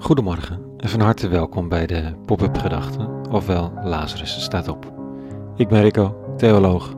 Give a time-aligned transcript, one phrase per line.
[0.00, 4.92] Goedemorgen en van harte welkom bij de Pop-up Gedachten, ofwel Lazarus staat op.
[5.56, 6.94] Ik ben Rico, theoloog,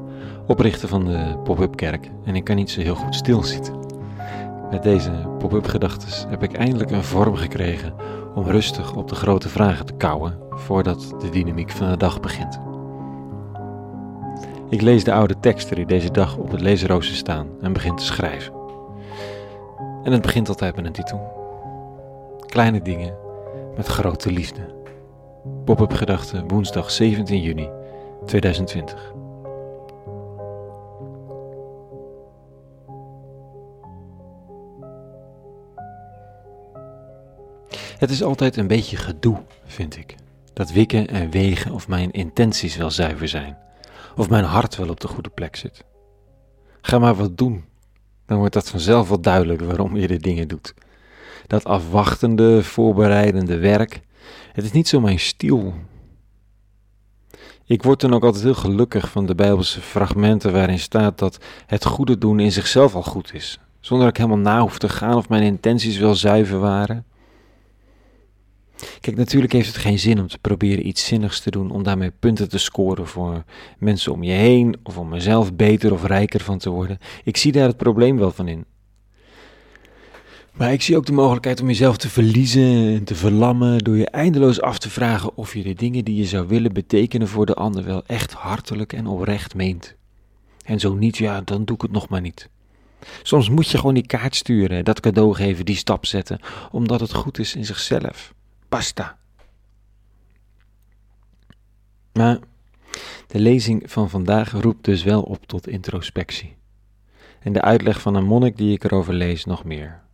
[0.46, 3.74] oprichter van de Pop-up Kerk en ik kan niet zo heel goed stilzitten.
[4.70, 7.94] Met deze Pop-up Gedachten heb ik eindelijk een vorm gekregen
[8.34, 12.60] om rustig op de grote vragen te kouwen voordat de dynamiek van de dag begint.
[14.68, 18.04] Ik lees de oude teksten die deze dag op het lezenrooster staan en begin te
[18.04, 18.52] schrijven.
[20.02, 21.39] En het begint altijd met een titel.
[22.50, 23.16] Kleine dingen
[23.76, 24.74] met grote liefde.
[25.64, 27.68] Pop-up gedachten woensdag 17 juni
[28.26, 29.12] 2020.
[37.98, 40.14] Het is altijd een beetje gedoe, vind ik.
[40.52, 43.58] Dat wikken en wegen of mijn intenties wel zuiver zijn.
[44.16, 45.84] Of mijn hart wel op de goede plek zit.
[46.80, 47.64] Ga maar wat doen.
[48.26, 50.74] Dan wordt dat vanzelf wel duidelijk waarom je de dingen doet
[51.46, 54.00] dat afwachtende, voorbereidende werk.
[54.52, 55.74] Het is niet zo mijn stiel.
[57.64, 61.84] Ik word dan ook altijd heel gelukkig van de Bijbelse fragmenten waarin staat dat het
[61.84, 65.16] goede doen in zichzelf al goed is, zonder dat ik helemaal na hoef te gaan
[65.16, 67.04] of mijn intenties wel zuiver waren.
[69.00, 72.10] Kijk, natuurlijk heeft het geen zin om te proberen iets zinnigs te doen om daarmee
[72.10, 73.44] punten te scoren voor
[73.78, 76.98] mensen om je heen of om mezelf beter of rijker van te worden.
[77.24, 78.64] Ik zie daar het probleem wel van in.
[80.60, 84.10] Maar ik zie ook de mogelijkheid om jezelf te verliezen en te verlammen door je
[84.10, 87.54] eindeloos af te vragen of je de dingen die je zou willen betekenen voor de
[87.54, 89.94] ander wel echt hartelijk en oprecht meent.
[90.64, 92.48] En zo niet, ja, dan doe ik het nog maar niet.
[93.22, 97.14] Soms moet je gewoon die kaart sturen, dat cadeau geven, die stap zetten, omdat het
[97.14, 98.34] goed is in zichzelf.
[98.68, 99.18] Basta.
[102.12, 102.38] Maar
[103.26, 106.56] de lezing van vandaag roept dus wel op tot introspectie.
[107.40, 110.08] En de uitleg van een monnik die ik erover lees nog meer.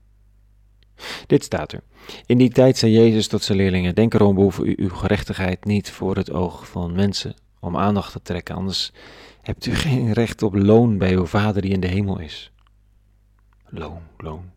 [1.27, 1.83] Dit staat er.
[2.27, 5.91] In die tijd zei Jezus tot zijn leerlingen: Denk erom, behoeven u uw gerechtigheid niet
[5.91, 8.93] voor het oog van mensen om aandacht te trekken, anders
[9.43, 12.53] hebt u geen recht op loon bij uw Vader die in de hemel is.
[13.69, 14.55] Loon, loon.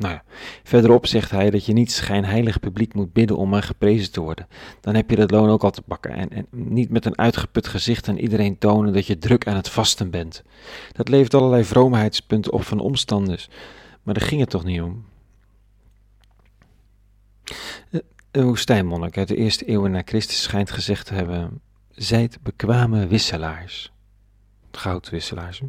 [0.00, 0.22] Nou ja,
[0.62, 4.46] verderop zegt hij dat je niet schijnheilig publiek moet bidden om maar geprezen te worden.
[4.80, 6.10] Dan heb je dat loon ook al te pakken.
[6.10, 9.68] En, en niet met een uitgeput gezicht aan iedereen tonen dat je druk aan het
[9.68, 10.42] vasten bent.
[10.92, 13.48] Dat levert allerlei vroomheidspunten op van omstanders.
[14.02, 15.04] Maar daar ging het toch niet om.
[18.30, 21.60] Een woestijnmonnik uit de eerste eeuwen na Christus schijnt gezegd te hebben:
[21.90, 23.92] Zijt bekwame wisselaars.
[24.70, 25.62] Goudwisselaars.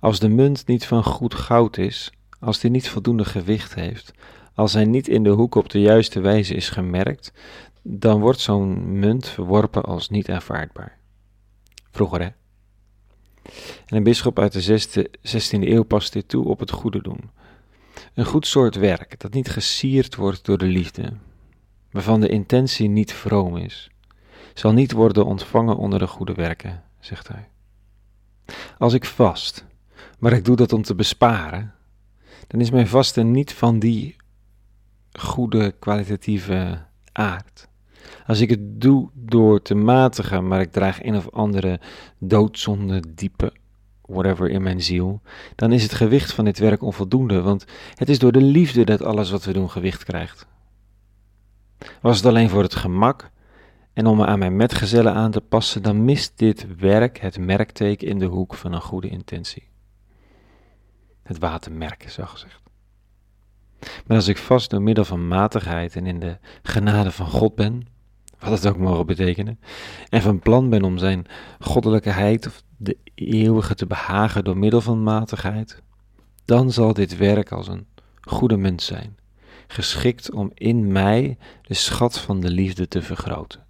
[0.00, 4.12] Als de munt niet van goed goud is, als die niet voldoende gewicht heeft,
[4.54, 7.32] als hij niet in de hoek op de juiste wijze is gemerkt,
[7.82, 10.98] dan wordt zo'n munt verworpen als niet aanvaardbaar.
[11.90, 12.28] Vroeger hè.
[13.86, 14.80] En een bisschop uit de
[15.20, 17.30] 16e eeuw past dit toe op het goede doen.
[18.14, 21.12] Een goed soort werk dat niet gesierd wordt door de liefde,
[21.96, 23.90] waarvan de intentie niet vroom is,
[24.54, 27.48] zal niet worden ontvangen onder de goede werken, zegt hij.
[28.78, 29.64] Als ik vast,
[30.18, 31.74] maar ik doe dat om te besparen,
[32.46, 34.16] dan is mijn vasten niet van die
[35.12, 37.68] goede kwalitatieve aard.
[38.26, 41.80] Als ik het doe door te matigen, maar ik draag een of andere
[42.18, 43.52] doodzonde diepe
[44.02, 45.20] whatever in mijn ziel,
[45.54, 47.64] dan is het gewicht van dit werk onvoldoende, want
[47.94, 50.46] het is door de liefde dat alles wat we doen gewicht krijgt.
[52.00, 53.30] Was het alleen voor het gemak
[53.92, 58.08] en om me aan mijn metgezellen aan te passen, dan mist dit werk het merkteken
[58.08, 59.68] in de hoek van een goede intentie.
[61.22, 62.60] Het watermerk, zo gezegd.
[64.06, 67.86] Maar als ik vast door middel van matigheid en in de genade van God ben,
[68.38, 69.60] wat het ook mogen betekenen,
[70.08, 71.26] en van plan ben om zijn
[71.60, 75.82] goddelijkheid of de eeuwige te behagen door middel van matigheid,
[76.44, 77.86] dan zal dit werk als een
[78.20, 79.16] goede munt zijn,
[79.66, 83.64] geschikt om in mij de schat van de liefde te vergroten.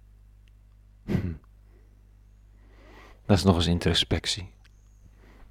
[1.05, 1.31] Hm.
[3.25, 4.49] Dat is nog eens introspectie.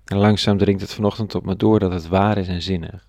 [0.05, 3.09] En langzaam dringt het vanochtend op me door dat het waar is en zinnig.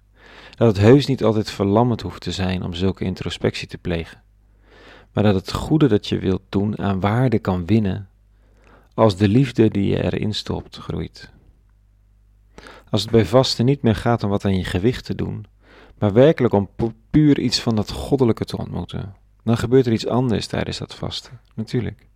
[0.56, 4.22] Dat het heus niet altijd verlammend hoeft te zijn om zulke introspectie te plegen.
[5.12, 8.10] Maar dat het goede dat je wilt doen aan waarde kan winnen
[8.94, 11.32] als de liefde die je erin stopt groeit.
[12.90, 15.46] Als het bij vasten niet meer gaat om wat aan je gewicht te doen,
[15.98, 16.70] maar werkelijk om
[17.10, 21.40] puur iets van dat goddelijke te ontmoeten, dan gebeurt er iets anders tijdens dat vasten,
[21.56, 22.08] natuurlijk.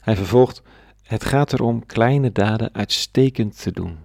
[0.00, 0.62] Hij vervolgt:
[1.02, 3.98] Het gaat erom kleine daden uitstekend te doen,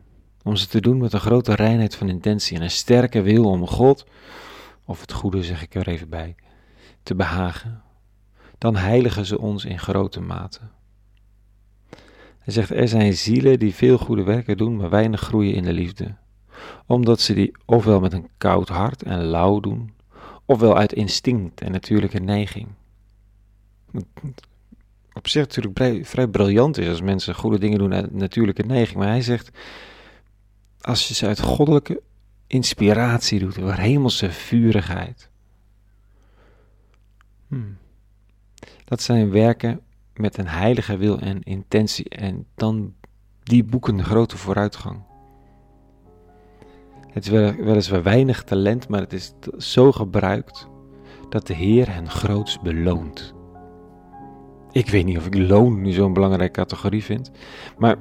[0.44, 3.68] om ze te doen met een grote reinheid van intentie en een sterke wil om
[3.68, 4.06] God,
[4.86, 6.36] of het goede zeg ik er even bij,
[7.04, 7.82] te behagen,
[8.58, 10.60] dan heiligen ze ons in grote mate.
[12.40, 15.74] Hij zegt, er zijn zielen die veel goede werken doen, maar weinig groeien in de
[15.74, 16.16] liefde,
[16.86, 19.94] omdat ze die ofwel met een koud hart en lauw doen,
[20.46, 22.68] ofwel uit instinct en natuurlijke neiging.
[25.14, 28.98] Op zich natuurlijk vrij, vrij briljant is als mensen goede dingen doen uit natuurlijke neiging,
[28.98, 29.58] maar hij zegt,
[30.82, 32.02] als je ze uit goddelijke
[32.48, 35.30] inspiratie doet, door hemelse vurigheid.
[37.48, 37.78] Hmm.
[38.86, 39.82] Dat zijn werken
[40.14, 42.94] met een heilige wil en intentie en dan
[43.44, 45.02] die boeken grote vooruitgang.
[47.16, 50.68] Het is wel, weliswaar weinig talent, maar het is zo gebruikt
[51.30, 53.34] dat de Heer hen groots beloont.
[54.72, 57.32] Ik weet niet of ik loon nu zo'n belangrijke categorie vind,
[57.78, 57.96] maar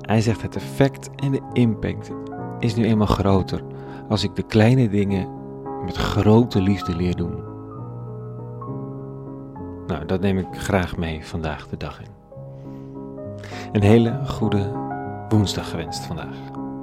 [0.00, 2.10] hij zegt het effect en de impact
[2.58, 3.62] is nu eenmaal groter
[4.08, 5.28] als ik de kleine dingen
[5.84, 7.34] met grote liefde leer doen.
[9.86, 12.10] Nou, dat neem ik graag mee vandaag de dag in.
[13.72, 14.72] Een hele goede
[15.28, 16.55] woensdag gewenst vandaag.